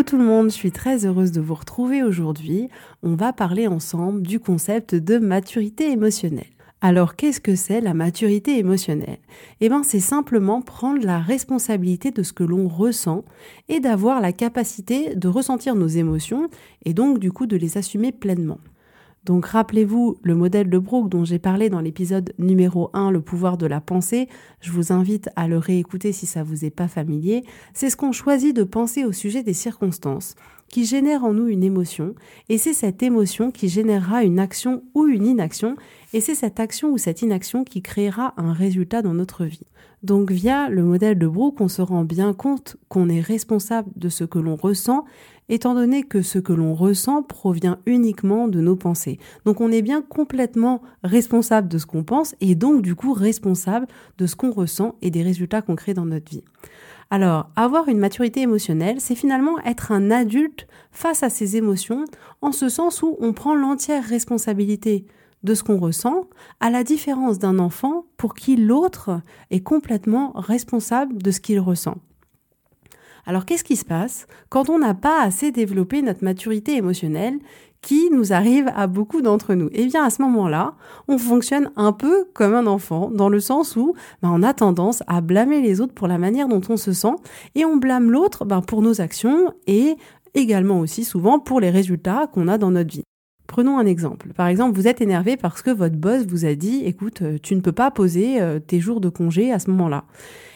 [0.00, 2.70] Coucou tout le monde, je suis très heureuse de vous retrouver aujourd'hui.
[3.02, 6.46] On va parler ensemble du concept de maturité émotionnelle.
[6.80, 9.18] Alors qu'est-ce que c'est la maturité émotionnelle?
[9.60, 13.26] Eh bien c'est simplement prendre la responsabilité de ce que l'on ressent
[13.68, 16.48] et d'avoir la capacité de ressentir nos émotions
[16.86, 18.58] et donc du coup de les assumer pleinement.
[19.24, 23.58] Donc rappelez-vous le modèle de Brooke dont j'ai parlé dans l'épisode numéro 1, le pouvoir
[23.58, 24.28] de la pensée.
[24.60, 27.44] Je vous invite à le réécouter si ça vous est pas familier.
[27.74, 30.36] C'est ce qu'on choisit de penser au sujet des circonstances
[30.68, 32.14] qui génère en nous une émotion
[32.48, 35.76] et c'est cette émotion qui générera une action ou une inaction
[36.12, 39.66] et c'est cette action ou cette inaction qui créera un résultat dans notre vie.
[40.02, 44.08] Donc via le modèle de Brooke, on se rend bien compte qu'on est responsable de
[44.08, 45.04] ce que l'on ressent
[45.50, 49.18] étant donné que ce que l'on ressent provient uniquement de nos pensées.
[49.44, 53.86] Donc on est bien complètement responsable de ce qu'on pense et donc du coup responsable
[54.16, 56.44] de ce qu'on ressent et des résultats qu'on crée dans notre vie.
[57.12, 62.04] Alors, avoir une maturité émotionnelle, c'est finalement être un adulte face à ses émotions,
[62.40, 65.06] en ce sens où on prend l'entière responsabilité
[65.42, 66.28] de ce qu'on ressent,
[66.60, 71.96] à la différence d'un enfant pour qui l'autre est complètement responsable de ce qu'il ressent.
[73.26, 77.38] Alors qu'est-ce qui se passe quand on n'a pas assez développé notre maturité émotionnelle
[77.82, 79.68] qui nous arrive à beaucoup d'entre nous?
[79.72, 80.74] Eh bien à ce moment-là,
[81.08, 85.02] on fonctionne un peu comme un enfant, dans le sens où ben, on a tendance
[85.06, 87.14] à blâmer les autres pour la manière dont on se sent,
[87.54, 89.96] et on blâme l'autre ben, pour nos actions et
[90.34, 93.04] également aussi souvent pour les résultats qu'on a dans notre vie.
[93.50, 94.28] Prenons un exemple.
[94.36, 97.60] Par exemple, vous êtes énervé parce que votre boss vous a dit, écoute, tu ne
[97.60, 100.04] peux pas poser euh, tes jours de congé à ce moment-là.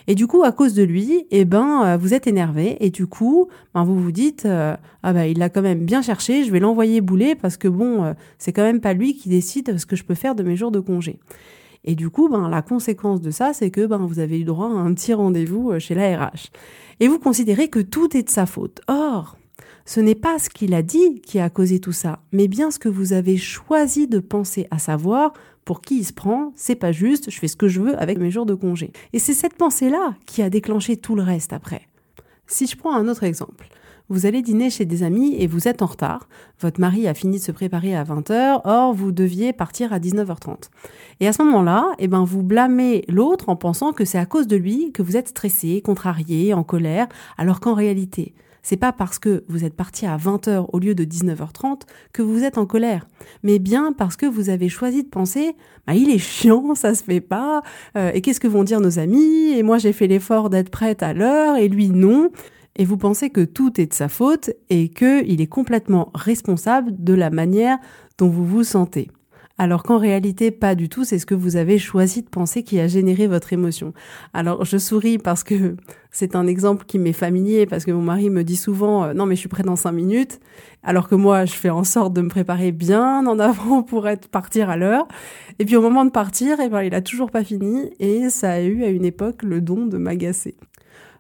[0.07, 3.07] Et du coup, à cause de lui, eh ben, euh, vous êtes énervé et du
[3.07, 6.53] coup, ben, vous vous dites euh, ah ben il l'a quand même bien cherché, je
[6.53, 9.87] vais l'envoyer bouler parce que bon, euh, c'est quand même pas lui qui décide ce
[9.87, 11.19] que je peux faire de mes jours de congé.
[11.85, 14.69] Et du coup, ben la conséquence de ça, c'est que ben vous avez eu droit
[14.69, 16.51] à un petit rendez-vous chez la RH.
[17.01, 18.81] Et vous considérez que tout est de sa faute.
[18.89, 19.37] Or,
[19.85, 22.79] ce n'est pas ce qu'il a dit qui a causé tout ça, mais bien ce
[22.79, 25.33] que vous avez choisi de penser, à savoir
[25.65, 28.19] pour qui il se prend, c'est pas juste, je fais ce que je veux avec
[28.19, 28.93] mes jours de congé.
[29.13, 31.89] Et c'est cette pensée-là qui a déclenché tout le reste après.
[32.47, 33.67] Si je prends un autre exemple,
[34.11, 36.29] vous allez dîner chez des amis et vous êtes en retard.
[36.61, 40.69] Votre mari a fini de se préparer à 20h, or vous deviez partir à 19h30.
[41.21, 44.47] Et à ce moment-là, eh ben, vous blâmez l'autre en pensant que c'est à cause
[44.47, 47.09] de lui que vous êtes stressé, contrarié, en colère,
[47.39, 48.35] alors qu'en réalité,
[48.65, 51.83] c'est pas parce que vous êtes parti à 20h au lieu de 19h30
[52.13, 53.07] que vous êtes en colère,
[53.45, 55.55] mais bien parce que vous avez choisi de penser
[55.87, 57.63] bah, il est chiant, ça se fait pas,
[57.97, 61.03] euh, et qu'est-ce que vont dire nos amis, et moi j'ai fait l'effort d'être prête
[61.03, 62.31] à l'heure, et lui non.
[62.77, 67.15] Et vous pensez que tout est de sa faute et qu'il est complètement responsable de
[67.15, 67.79] la manière
[68.19, 69.11] dont vous vous sentez
[69.57, 72.81] alors qu'en réalité pas du tout, c'est ce que vous avez choisi de penser qui
[72.81, 73.95] a généré votre émotion.
[74.33, 75.77] Alors je souris parce que
[76.11, 79.27] c'est un exemple qui m'est familier, parce que mon mari me dit souvent euh, non
[79.27, 80.41] mais je suis prêt dans cinq minutes,
[80.83, 84.29] alors que moi je fais en sorte de me préparer bien en avant pour être
[84.29, 85.07] partir à l'heure.
[85.61, 88.53] Et puis au moment de partir, eh ben, il a toujours pas fini et ça
[88.53, 90.57] a eu à une époque le don de m'agacer.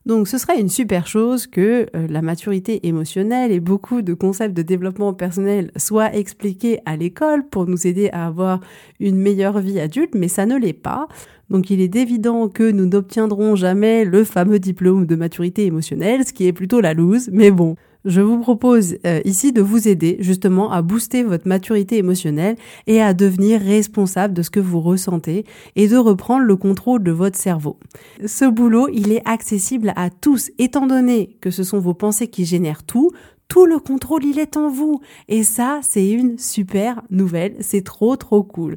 [0.06, 4.54] Donc ce serait une super chose que euh, la maturité émotionnelle et beaucoup de concepts
[4.54, 8.60] de développement personnel soient expliqués à l'école pour nous aider à avoir
[9.00, 11.08] une meilleure vie adulte, mais ça ne l'est pas.
[11.48, 16.34] Donc il est évident que nous n'obtiendrons jamais le fameux diplôme de maturité émotionnelle, ce
[16.34, 20.16] qui est plutôt la loose, mais bon, je vous propose euh, ici de vous aider
[20.20, 22.56] justement à booster votre maturité émotionnelle
[22.86, 25.44] et à devenir responsable de ce que vous ressentez
[25.76, 27.78] et de reprendre le contrôle de votre cerveau.
[28.26, 32.44] Ce boulot, il est accessible à tous, étant donné que ce sont vos pensées qui
[32.44, 33.10] génèrent tout,
[33.48, 35.00] tout le contrôle, il est en vous.
[35.28, 38.76] Et ça, c'est une super nouvelle, c'est trop trop cool.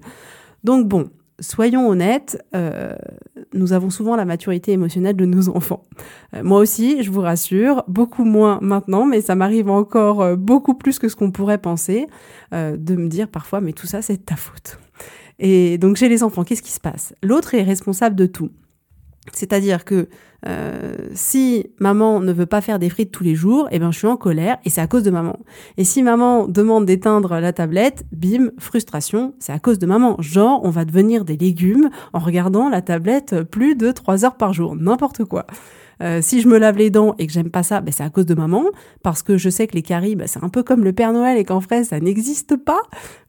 [0.63, 1.09] Donc bon,
[1.39, 2.95] soyons honnêtes, euh,
[3.53, 5.83] nous avons souvent la maturité émotionnelle de nos enfants.
[6.33, 10.75] Euh, moi aussi, je vous rassure, beaucoup moins maintenant, mais ça m'arrive encore euh, beaucoup
[10.75, 12.07] plus que ce qu'on pourrait penser,
[12.51, 14.79] de me dire parfois, mais tout ça, c'est ta faute.
[15.39, 17.13] Et donc chez les enfants, qu'est-ce qui se passe?
[17.21, 18.49] L'autre est responsable de tout.
[19.33, 20.09] C'est-à-dire que
[20.45, 23.97] euh, si maman ne veut pas faire des frites tous les jours, eh ben je
[23.97, 25.37] suis en colère et c'est à cause de maman.
[25.77, 30.15] Et si maman demande d'éteindre la tablette, bim, frustration, c'est à cause de maman.
[30.19, 34.53] Genre, on va devenir des légumes en regardant la tablette plus de trois heures par
[34.53, 35.47] jour, n'importe quoi.
[36.01, 38.09] Euh, si je me lave les dents et que j'aime pas ça, ben c'est à
[38.09, 38.65] cause de maman,
[39.03, 41.37] parce que je sais que les caries, ben c'est un peu comme le Père Noël
[41.37, 42.81] et qu'en vrai, ça n'existe pas.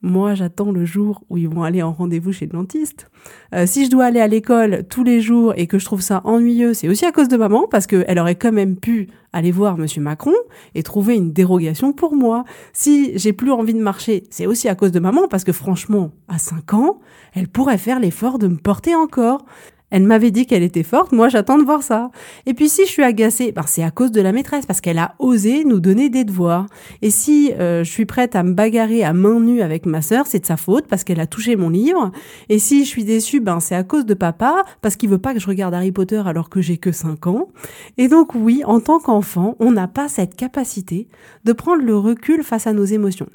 [0.03, 3.11] Moi, j'attends le jour où ils vont aller en rendez-vous chez le dentiste.
[3.55, 6.20] Euh, si je dois aller à l'école tous les jours et que je trouve ça
[6.25, 9.76] ennuyeux, c'est aussi à cause de maman, parce qu'elle aurait quand même pu aller voir
[9.76, 10.35] Monsieur Macron
[10.75, 12.44] et trouver une dérogation pour moi.
[12.73, 16.12] Si j'ai plus envie de marcher, c'est aussi à cause de maman, parce que franchement,
[16.29, 17.00] à 5 ans,
[17.35, 19.44] elle pourrait faire l'effort de me porter encore.
[19.90, 22.11] Elle m'avait dit qu'elle était forte, moi j'attends de voir ça.
[22.46, 24.99] Et puis si je suis agacée, ben c'est à cause de la maîtresse, parce qu'elle
[24.99, 26.67] a osé nous donner des devoirs.
[27.00, 30.26] Et si euh, je suis prête à me bagarrer à main nue avec ma sœur,
[30.26, 32.12] c'est de sa faute, parce qu'elle a touché mon livre.
[32.49, 35.32] Et si je suis déçue, ben c'est à cause de papa, parce qu'il veut pas
[35.32, 37.49] que je regarde Harry Potter alors que j'ai que 5 ans.
[37.96, 41.08] Et donc oui, en tant qu'enfant, on n'a pas cette capacité
[41.44, 43.29] de prendre le recul face à nos émotions.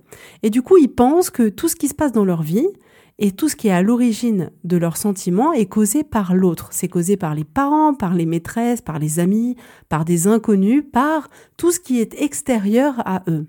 [0.44, 2.68] Et du coup, ils pensent que tout ce qui se passe dans leur vie,
[3.24, 6.68] et tout ce qui est à l'origine de leurs sentiments est causé par l'autre.
[6.74, 9.56] C'est causé par les parents, par les maîtresses, par les amis,
[9.88, 13.48] par des inconnus, par tout ce qui est extérieur à eux.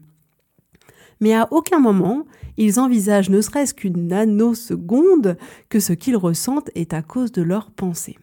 [1.18, 2.24] Mais à aucun moment,
[2.56, 5.36] ils envisagent ne serait-ce qu'une nanoseconde
[5.68, 8.16] que ce qu'ils ressentent est à cause de leurs pensées.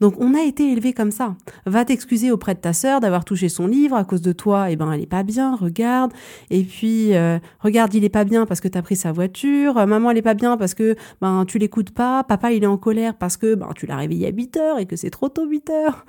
[0.00, 1.36] Donc on a été élevé comme ça.
[1.66, 4.70] Va t'excuser auprès de ta sœur d'avoir touché son livre à cause de toi.
[4.70, 6.12] Eh ben elle est pas bien, regarde.
[6.50, 9.78] Et puis euh, regarde, il est pas bien parce que t'as pris sa voiture.
[9.78, 12.24] Euh, maman elle est pas bien parce que ben tu l'écoutes pas.
[12.24, 14.86] Papa il est en colère parce que ben tu l'as réveillé à 8 heures et
[14.86, 16.04] que c'est trop tôt 8 heures.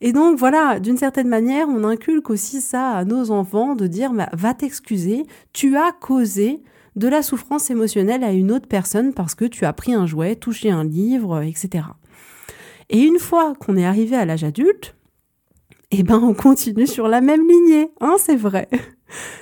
[0.00, 4.12] Et donc voilà, d'une certaine manière, on inculque aussi ça à nos enfants de dire
[4.12, 6.60] bah, va t'excuser, tu as causé
[6.96, 10.36] de la souffrance émotionnelle à une autre personne parce que tu as pris un jouet,
[10.36, 11.84] touché un livre, etc.
[12.92, 14.94] Et une fois qu'on est arrivé à l'âge adulte,
[15.90, 18.68] eh ben on continue sur la même lignée, hein, c'est vrai.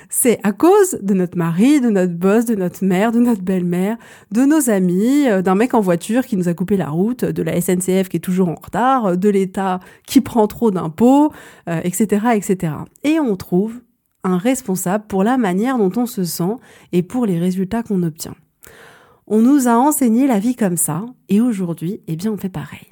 [0.09, 3.95] C'est à cause de notre mari, de notre boss, de notre mère, de notre belle-mère,
[4.31, 7.41] de nos amis, euh, d'un mec en voiture qui nous a coupé la route, de
[7.41, 11.31] la SNCF qui est toujours en retard, de l'État qui prend trop d'impôts,
[11.67, 12.73] etc., euh, etc.
[13.05, 13.79] Et on trouve
[14.25, 16.57] un responsable pour la manière dont on se sent
[16.91, 18.35] et pour les résultats qu'on obtient.
[19.27, 22.90] On nous a enseigné la vie comme ça, et aujourd'hui, eh bien, on fait pareil.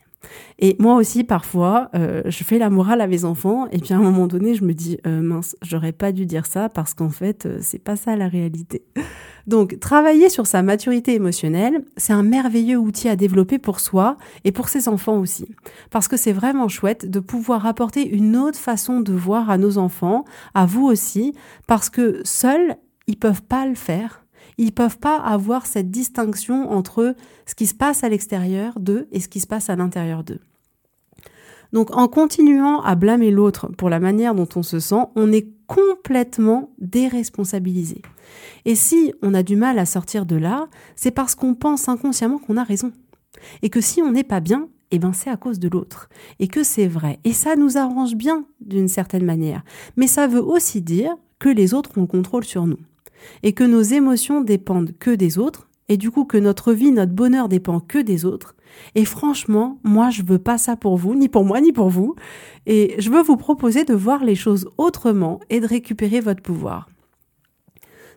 [0.60, 3.98] Et moi aussi, parfois, euh, je fais la morale à mes enfants, et puis à
[3.98, 7.10] un moment donné, je me dis, euh, mince, j'aurais pas dû dire ça, parce qu'en
[7.10, 8.84] fait, euh, c'est pas ça la réalité.
[9.48, 14.52] Donc, travailler sur sa maturité émotionnelle, c'est un merveilleux outil à développer pour soi et
[14.52, 15.48] pour ses enfants aussi.
[15.90, 19.78] Parce que c'est vraiment chouette de pouvoir apporter une autre façon de voir à nos
[19.78, 21.34] enfants, à vous aussi,
[21.66, 22.76] parce que seuls,
[23.08, 24.24] ils peuvent pas le faire
[24.60, 27.16] ils peuvent pas avoir cette distinction entre
[27.46, 30.42] ce qui se passe à l'extérieur d'eux et ce qui se passe à l'intérieur d'eux.
[31.72, 35.48] Donc en continuant à blâmer l'autre pour la manière dont on se sent, on est
[35.66, 38.02] complètement déresponsabilisé.
[38.66, 42.40] Et si on a du mal à sortir de là, c'est parce qu'on pense inconsciemment
[42.40, 42.92] qu'on a raison.
[43.62, 46.10] Et que si on n'est pas bien, eh ben c'est à cause de l'autre.
[46.40, 47.20] Et que c'est vrai.
[47.24, 49.64] Et ça nous arrange bien d'une certaine manière.
[49.96, 52.80] Mais ça veut aussi dire que les autres ont le contrôle sur nous
[53.44, 57.14] et que nos émotions dépendent que des autres, et du coup que notre vie, notre
[57.14, 58.56] bonheur dépend que des autres.
[58.96, 62.16] Et franchement, moi, je veux pas ça pour vous, ni pour moi, ni pour vous.
[62.68, 66.88] Et je veux vous proposer de voir les choses autrement et de récupérer votre pouvoir.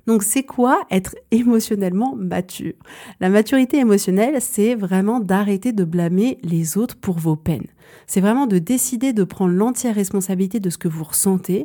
[0.06, 2.74] Donc c'est quoi être émotionnellement mature?
[3.20, 7.66] La maturité émotionnelle, c'est vraiment d'arrêter de blâmer les autres pour vos peines.
[8.06, 11.64] C'est vraiment de décider de prendre l'entière responsabilité de ce que vous ressentez.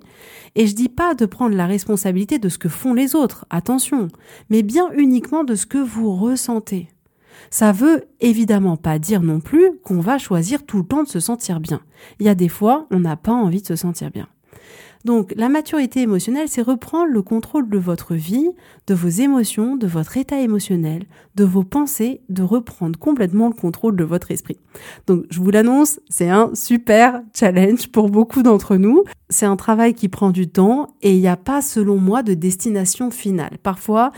[0.56, 4.08] Et je dis pas de prendre la responsabilité de ce que font les autres, attention,
[4.50, 6.90] mais bien uniquement de ce que vous ressentez.
[7.50, 11.20] Ça veut évidemment pas dire non plus qu'on va choisir tout le temps de se
[11.20, 11.82] sentir bien.
[12.20, 14.28] Il y a des fois, on n'a pas envie de se sentir bien.
[15.08, 18.52] Donc la maturité émotionnelle, c'est reprendre le contrôle de votre vie,
[18.88, 23.96] de vos émotions, de votre état émotionnel, de vos pensées, de reprendre complètement le contrôle
[23.96, 24.58] de votre esprit.
[25.08, 29.06] Donc je vous l'annonce, c'est un super challenge pour beaucoup d'entre nous.
[29.30, 32.34] C'est un travail qui prend du temps et il n'y a pas, selon moi, de
[32.34, 33.60] destination finale.
[33.64, 34.12] Parfois,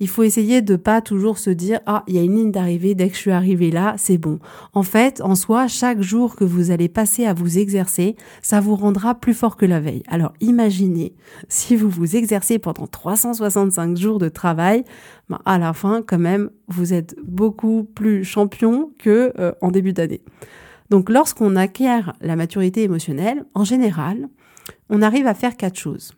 [0.00, 2.94] Il faut essayer de pas toujours se dire ah il y a une ligne d'arrivée
[2.94, 4.38] dès que je suis arrivé là c'est bon.
[4.72, 8.76] En fait en soi chaque jour que vous allez passer à vous exercer ça vous
[8.76, 10.02] rendra plus fort que la veille.
[10.08, 11.14] Alors imaginez
[11.48, 14.84] si vous vous exercez pendant 365 jours de travail,
[15.28, 19.92] ben, à la fin quand même vous êtes beaucoup plus champion que euh, en début
[19.92, 20.22] d'année.
[20.90, 24.28] Donc lorsqu'on acquiert la maturité émotionnelle en général
[24.90, 26.14] on arrive à faire quatre choses.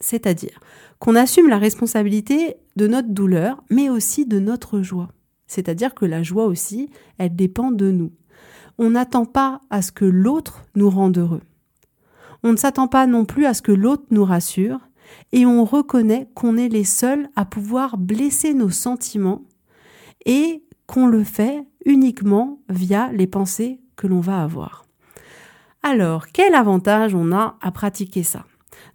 [0.00, 0.60] C'est-à-dire
[0.98, 5.08] qu'on assume la responsabilité de notre douleur, mais aussi de notre joie.
[5.46, 8.12] C'est-à-dire que la joie aussi, elle dépend de nous.
[8.78, 11.42] On n'attend pas à ce que l'autre nous rende heureux.
[12.44, 14.78] On ne s'attend pas non plus à ce que l'autre nous rassure,
[15.32, 19.42] et on reconnaît qu'on est les seuls à pouvoir blesser nos sentiments
[20.26, 24.84] et qu'on le fait uniquement via les pensées que l'on va avoir.
[25.82, 28.44] Alors, quel avantage on a à pratiquer ça?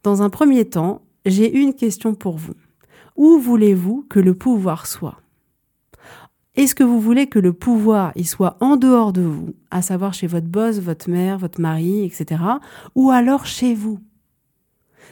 [0.03, 2.55] Dans un premier temps, j'ai une question pour vous.
[3.15, 5.21] Où voulez-vous que le pouvoir soit?
[6.55, 10.13] Est-ce que vous voulez que le pouvoir y soit en dehors de vous, à savoir
[10.13, 12.41] chez votre boss, votre mère, votre mari, etc.,
[12.95, 13.99] ou alors chez vous?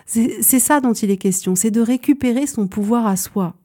[0.06, 3.56] C'est ça dont il est question, c'est de récupérer son pouvoir à soi.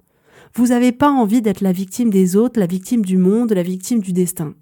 [0.55, 3.99] Vous n'avez pas envie d'être la victime des autres, la victime du monde, la victime
[3.99, 4.55] du destin.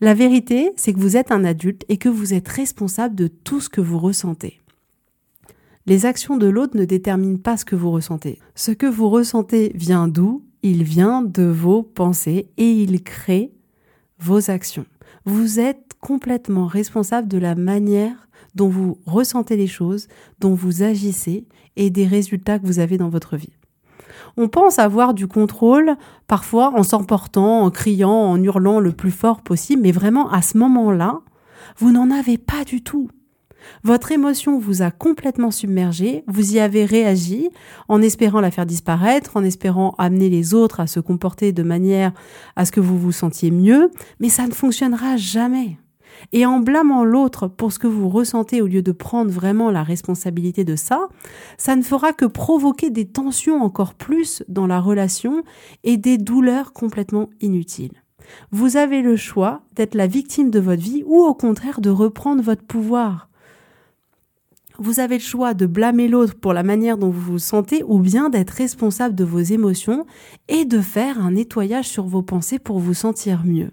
[0.00, 3.60] La vérité, c'est que vous êtes un adulte et que vous êtes responsable de tout
[3.60, 4.60] ce que vous ressentez.
[5.88, 8.40] Les actions de l'autre ne déterminent pas ce que vous ressentez.
[8.56, 10.44] Ce que vous ressentez vient d'où?
[10.62, 13.52] Il vient de vos pensées et il crée
[14.18, 14.86] vos actions.
[15.26, 18.26] Vous êtes complètement responsable de la manière
[18.56, 20.08] dont vous ressentez les choses,
[20.40, 23.52] dont vous agissez et des résultats que vous avez dans votre vie.
[24.36, 29.40] On pense avoir du contrôle, parfois en s'emportant, en criant, en hurlant le plus fort
[29.40, 31.20] possible, mais vraiment à ce moment-là,
[31.78, 33.08] vous n'en avez pas du tout.
[33.84, 37.50] Votre émotion vous a complètement submergé, vous y avez réagi
[37.88, 42.12] en espérant la faire disparaître, en espérant amener les autres à se comporter de manière
[42.56, 45.78] à ce que vous vous sentiez mieux, mais ça ne fonctionnera jamais.
[46.32, 49.82] Et en blâmant l'autre pour ce que vous ressentez au lieu de prendre vraiment la
[49.82, 51.08] responsabilité de ça,
[51.58, 55.42] ça ne fera que provoquer des tensions encore plus dans la relation
[55.84, 58.02] et des douleurs complètement inutiles.
[58.50, 62.42] Vous avez le choix d'être la victime de votre vie ou au contraire de reprendre
[62.42, 63.28] votre pouvoir.
[64.78, 67.98] Vous avez le choix de blâmer l'autre pour la manière dont vous vous sentez ou
[67.98, 70.04] bien d'être responsable de vos émotions
[70.48, 73.70] et de faire un nettoyage sur vos pensées pour vous sentir mieux.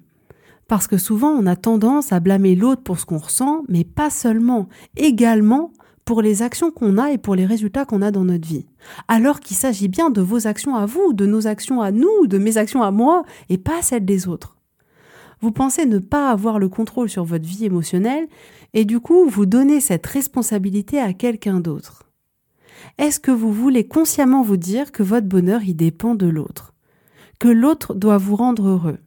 [0.69, 4.09] Parce que souvent on a tendance à blâmer l'autre pour ce qu'on ressent, mais pas
[4.09, 5.71] seulement, également
[6.05, 8.65] pour les actions qu'on a et pour les résultats qu'on a dans notre vie.
[9.09, 12.37] Alors qu'il s'agit bien de vos actions à vous, de nos actions à nous, de
[12.37, 14.52] mes actions à moi, et pas celles des autres.
[15.43, 18.29] Vous pensez ne pas avoir le contrôle sur votre vie émotionnelle,
[18.73, 22.03] et du coup vous donnez cette responsabilité à quelqu'un d'autre.
[22.97, 26.73] Est-ce que vous voulez consciemment vous dire que votre bonheur y dépend de l'autre
[27.39, 28.99] Que l'autre doit vous rendre heureux?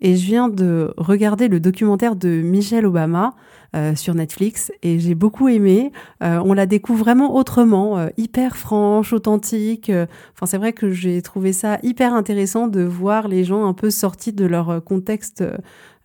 [0.00, 3.34] Et je viens de regarder le documentaire de Michelle Obama
[3.76, 5.92] euh, sur Netflix et j'ai beaucoup aimé.
[6.22, 9.90] Euh, on la découvre vraiment autrement, euh, hyper franche, authentique.
[10.34, 13.90] Enfin, c'est vrai que j'ai trouvé ça hyper intéressant de voir les gens un peu
[13.90, 15.44] sortis de leur contexte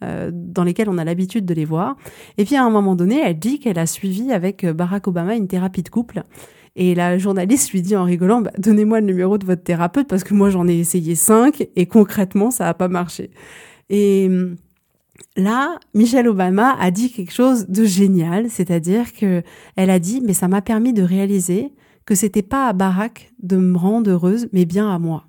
[0.02, 1.96] dans lesquels on a l'habitude de les voir.
[2.38, 5.48] Et puis à un moment donné, elle dit qu'elle a suivi avec Barack Obama une
[5.48, 6.24] thérapie de couple.
[6.76, 10.26] Et la journaliste lui dit en rigolant, bah, donnez-moi le numéro de votre thérapeute parce
[10.26, 13.30] que moi j'en ai essayé cinq et concrètement ça n'a pas marché.
[13.90, 14.30] Et
[15.36, 19.44] là, Michelle Obama a dit quelque chose de génial, c'est-à-dire que
[19.76, 21.74] elle a dit mais ça m'a permis de réaliser
[22.06, 25.26] que c'était pas à Barack de me rendre heureuse, mais bien à moi.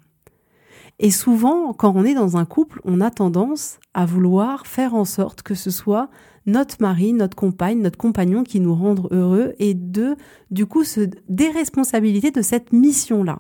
[0.99, 5.05] Et souvent, quand on est dans un couple, on a tendance à vouloir faire en
[5.05, 6.09] sorte que ce soit
[6.47, 10.17] notre mari, notre compagne, notre compagnon qui nous rendent heureux et de,
[10.51, 13.39] du coup, se déresponsabiliser de cette mission-là.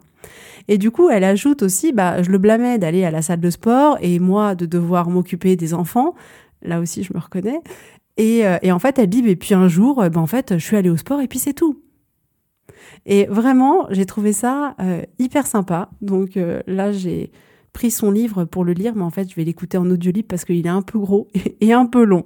[0.69, 3.51] Et du coup, elle ajoute aussi, bah, je le blâmais d'aller à la salle de
[3.51, 6.15] sport et moi de devoir m'occuper des enfants.
[6.63, 7.61] Là aussi, je me reconnais.
[8.17, 10.77] Et, euh, en fait, elle dit, et puis un jour, bah, en fait, je suis
[10.77, 11.83] allée au sport et puis c'est tout.
[13.05, 15.91] Et vraiment, j'ai trouvé ça euh, hyper sympa.
[16.01, 17.31] Donc là, j'ai
[17.75, 20.29] pris son livre pour le lire, mais en fait, je vais l'écouter en audio libre
[20.29, 21.29] parce qu'il est un peu gros
[21.61, 22.25] et un peu long.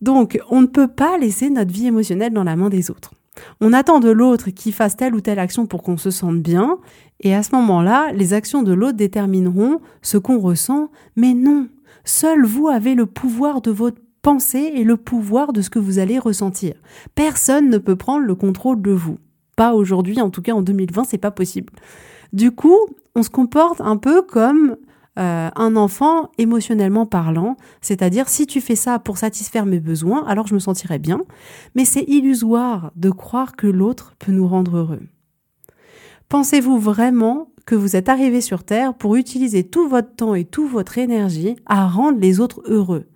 [0.00, 3.12] Donc, on ne peut pas laisser notre vie émotionnelle dans la main des autres.
[3.60, 6.78] On attend de l'autre qu'il fasse telle ou telle action pour qu'on se sente bien,
[7.20, 11.68] et à ce moment-là, les actions de l'autre détermineront ce qu'on ressent, mais non,
[12.04, 15.98] seul vous avez le pouvoir de votre pensée et le pouvoir de ce que vous
[15.98, 16.74] allez ressentir.
[17.14, 19.18] Personne ne peut prendre le contrôle de vous.
[19.56, 21.72] Pas aujourd'hui, en tout cas en 2020, c'est pas possible.
[22.32, 22.78] Du coup,
[23.14, 24.76] on se comporte un peu comme
[25.18, 30.46] euh, un enfant émotionnellement parlant, c'est-à-dire si tu fais ça pour satisfaire mes besoins, alors
[30.46, 31.22] je me sentirai bien,
[31.74, 35.02] mais c'est illusoire de croire que l'autre peut nous rendre heureux.
[36.28, 40.70] Pensez-vous vraiment que vous êtes arrivé sur Terre pour utiliser tout votre temps et toute
[40.70, 43.06] votre énergie à rendre les autres heureux?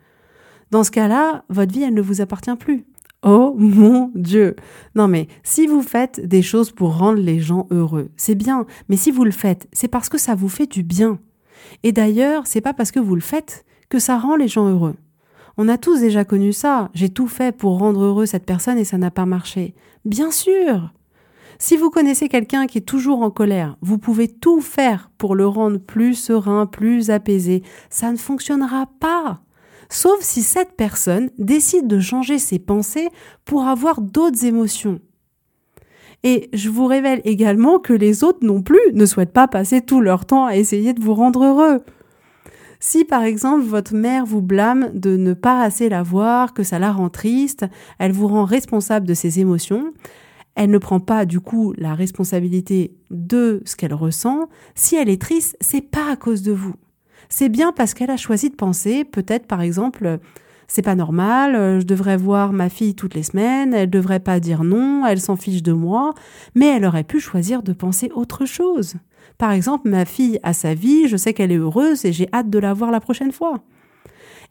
[0.70, 2.86] Dans ce cas-là, votre vie, elle ne vous appartient plus.
[3.22, 4.56] Oh mon Dieu
[4.94, 8.96] Non mais si vous faites des choses pour rendre les gens heureux, c'est bien, mais
[8.96, 11.18] si vous le faites, c'est parce que ça vous fait du bien.
[11.82, 14.96] Et d'ailleurs, c'est pas parce que vous le faites que ça rend les gens heureux.
[15.56, 16.90] On a tous déjà connu ça.
[16.94, 19.74] J'ai tout fait pour rendre heureux cette personne et ça n'a pas marché.
[20.04, 20.92] Bien sûr.
[21.58, 25.46] Si vous connaissez quelqu'un qui est toujours en colère, vous pouvez tout faire pour le
[25.46, 27.62] rendre plus serein, plus apaisé.
[27.90, 29.42] Ça ne fonctionnera pas.
[29.90, 33.08] Sauf si cette personne décide de changer ses pensées
[33.44, 35.00] pour avoir d'autres émotions.
[36.22, 40.00] Et je vous révèle également que les autres non plus ne souhaitent pas passer tout
[40.00, 41.80] leur temps à essayer de vous rendre heureux.
[42.78, 46.78] Si par exemple votre mère vous blâme de ne pas assez la voir, que ça
[46.78, 47.66] la rend triste,
[47.98, 49.92] elle vous rend responsable de ses émotions,
[50.54, 54.48] elle ne prend pas du coup la responsabilité de ce qu'elle ressent.
[54.74, 56.74] Si elle est triste, c'est pas à cause de vous.
[57.28, 60.18] C'est bien parce qu'elle a choisi de penser, peut-être par exemple,
[60.70, 64.38] c'est pas normal, euh, je devrais voir ma fille toutes les semaines, elle devrait pas
[64.38, 66.14] dire non, elle s'en fiche de moi,
[66.54, 68.94] mais elle aurait pu choisir de penser autre chose.
[69.36, 72.50] Par exemple, ma fille a sa vie, je sais qu'elle est heureuse et j'ai hâte
[72.50, 73.64] de la voir la prochaine fois.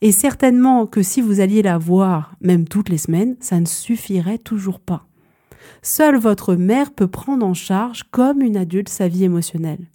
[0.01, 4.39] Et certainement que si vous alliez la voir, même toutes les semaines, ça ne suffirait
[4.39, 5.05] toujours pas.
[5.81, 9.87] Seule votre mère peut prendre en charge comme une adulte sa vie émotionnelle.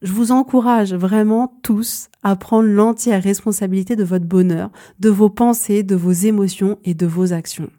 [0.00, 5.82] Je vous encourage vraiment tous à prendre l'entière responsabilité de votre bonheur, de vos pensées,
[5.82, 7.70] de vos émotions et de vos actions.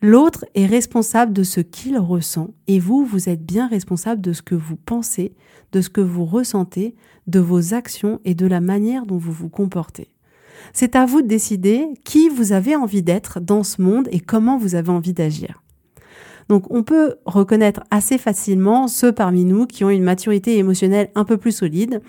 [0.00, 4.42] L'autre est responsable de ce qu'il ressent et vous, vous êtes bien responsable de ce
[4.42, 5.34] que vous pensez,
[5.72, 9.48] de ce que vous ressentez, de vos actions et de la manière dont vous vous
[9.48, 10.08] comportez.
[10.72, 14.58] C'est à vous de décider qui vous avez envie d'être dans ce monde et comment
[14.58, 15.61] vous avez envie d'agir.
[16.48, 21.24] Donc on peut reconnaître assez facilement ceux parmi nous qui ont une maturité émotionnelle un
[21.24, 22.00] peu plus solide.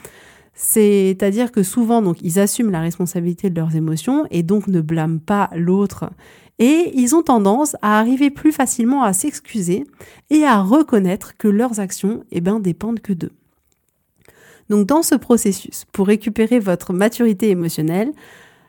[0.54, 5.20] C'est-à-dire que souvent, donc, ils assument la responsabilité de leurs émotions et donc ne blâment
[5.20, 6.12] pas l'autre.
[6.60, 9.86] Et ils ont tendance à arriver plus facilement à s'excuser
[10.30, 13.32] et à reconnaître que leurs actions, eh ben, dépendent que d'eux.
[14.70, 18.12] Donc, dans ce processus, pour récupérer votre maturité émotionnelle,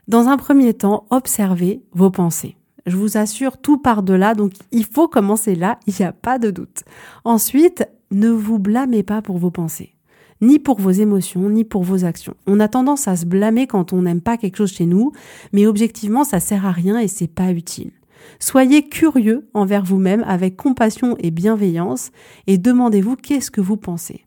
[0.08, 2.56] dans un premier temps, observez vos pensées.
[2.86, 6.12] Je vous assure, tout part de là, donc il faut commencer là, il n'y a
[6.12, 6.84] pas de doute.
[7.24, 9.94] Ensuite, ne vous blâmez pas pour vos pensées,
[10.42, 12.34] ni pour vos émotions, ni pour vos actions.
[12.46, 15.12] On a tendance à se blâmer quand on n'aime pas quelque chose chez nous,
[15.52, 17.92] mais objectivement, ça sert à rien et c'est pas utile.
[18.38, 22.10] Soyez curieux envers vous-même avec compassion et bienveillance
[22.46, 24.26] et demandez-vous qu'est-ce que vous pensez.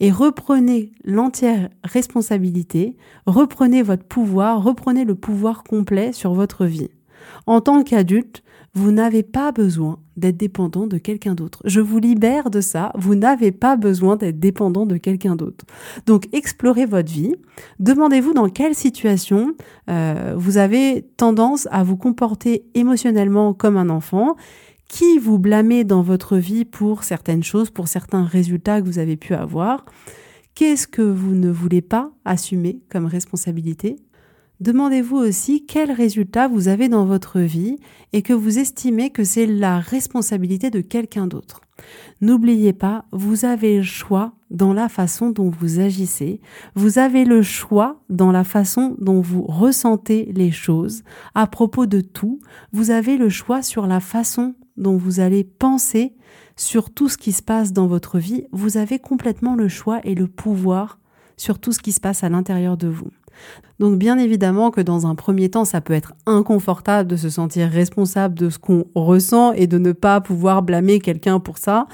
[0.00, 6.88] Et reprenez l'entière responsabilité, reprenez votre pouvoir, reprenez le pouvoir complet sur votre vie.
[7.46, 8.42] En tant qu'adulte,
[8.74, 11.60] vous n'avez pas besoin d'être dépendant de quelqu'un d'autre.
[11.66, 12.92] Je vous libère de ça.
[12.96, 15.66] Vous n'avez pas besoin d'être dépendant de quelqu'un d'autre.
[16.06, 17.34] Donc, explorez votre vie.
[17.80, 19.54] Demandez-vous dans quelle situation
[19.90, 24.36] euh, vous avez tendance à vous comporter émotionnellement comme un enfant.
[24.88, 29.16] Qui vous blâmez dans votre vie pour certaines choses, pour certains résultats que vous avez
[29.16, 29.86] pu avoir?
[30.54, 33.96] Qu'est-ce que vous ne voulez pas assumer comme responsabilité?
[34.62, 37.78] Demandez-vous aussi quels résultats vous avez dans votre vie
[38.12, 41.62] et que vous estimez que c'est la responsabilité de quelqu'un d'autre.
[42.20, 46.40] N'oubliez pas, vous avez le choix dans la façon dont vous agissez,
[46.76, 51.02] vous avez le choix dans la façon dont vous ressentez les choses.
[51.34, 52.38] À propos de tout,
[52.72, 56.14] vous avez le choix sur la façon dont vous allez penser
[56.54, 58.44] sur tout ce qui se passe dans votre vie.
[58.52, 61.00] Vous avez complètement le choix et le pouvoir
[61.36, 63.10] sur tout ce qui se passe à l'intérieur de vous.
[63.78, 67.68] Donc bien évidemment que dans un premier temps, ça peut être inconfortable de se sentir
[67.68, 71.86] responsable de ce qu'on ressent et de ne pas pouvoir blâmer quelqu'un pour ça,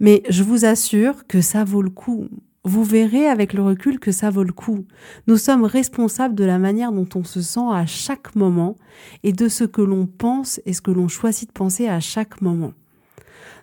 [0.00, 2.28] mais je vous assure que ça vaut le coup.
[2.64, 4.84] Vous verrez avec le recul que ça vaut le coup.
[5.26, 8.76] Nous sommes responsables de la manière dont on se sent à chaque moment
[9.22, 12.42] et de ce que l'on pense et ce que l'on choisit de penser à chaque
[12.42, 12.72] moment.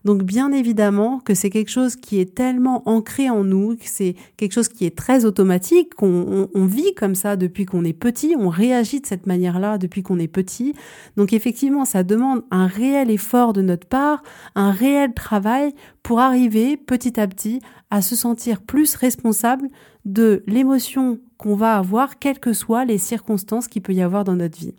[0.05, 4.15] Donc bien évidemment que c'est quelque chose qui est tellement ancré en nous, que c'est
[4.37, 8.35] quelque chose qui est très automatique, qu'on on, vit comme ça depuis qu'on est petit,
[8.37, 10.75] on réagit de cette manière-là depuis qu'on est petit.
[11.17, 14.21] Donc effectivement, ça demande un réel effort de notre part,
[14.53, 19.69] un réel travail pour arriver petit à petit à se sentir plus responsable
[20.05, 24.35] de l'émotion qu'on va avoir, quelles que soient les circonstances qu'il peut y avoir dans
[24.35, 24.73] notre vie.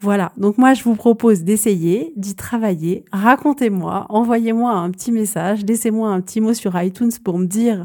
[0.00, 6.08] Voilà, donc moi je vous propose d'essayer, d'y travailler, racontez-moi, envoyez-moi un petit message, laissez-moi
[6.08, 7.84] un petit mot sur iTunes pour me dire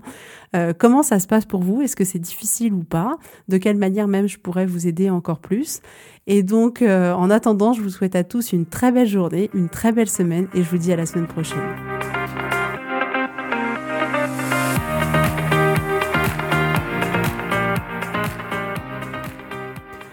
[0.55, 3.17] euh, comment ça se passe pour vous, est-ce que c'est difficile ou pas,
[3.49, 5.81] de quelle manière même je pourrais vous aider encore plus?
[6.27, 9.69] Et donc euh, en attendant, je vous souhaite à tous une très belle journée, une
[9.69, 11.92] très belle semaine et je vous dis à la semaine prochaine.